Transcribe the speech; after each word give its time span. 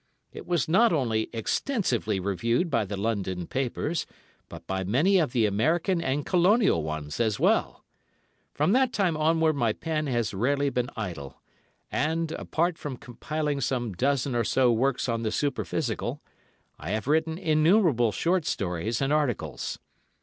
It 0.33 0.47
was 0.47 0.67
not 0.67 0.91
only 0.91 1.29
extensively 1.31 2.19
reviewed 2.19 2.71
by 2.71 2.85
the 2.85 2.97
London 2.97 3.45
papers, 3.45 4.07
but 4.49 4.65
by 4.65 4.83
many 4.83 5.19
of 5.19 5.31
the 5.31 5.45
American 5.45 6.01
and 6.01 6.25
Colonial 6.25 6.81
ones 6.81 7.19
as 7.19 7.39
well. 7.39 7.85
From 8.51 8.71
that 8.71 8.93
time 8.93 9.15
onward 9.15 9.55
my 9.57 9.73
pen 9.73 10.07
has 10.07 10.33
rarely 10.33 10.71
been 10.71 10.89
idle, 10.97 11.39
and, 11.91 12.31
apart 12.31 12.79
from 12.79 12.97
compiling 12.97 13.61
some 13.61 13.93
dozen 13.93 14.33
or 14.33 14.43
so 14.43 14.71
works 14.71 15.07
on 15.07 15.21
the 15.21 15.31
Superphysical, 15.31 16.19
I 16.79 16.89
have 16.89 17.05
written 17.07 17.37
innumerable 17.37 18.11
short 18.11 18.47
stories 18.47 19.03
and 19.03 19.13
articles. 19.13 19.77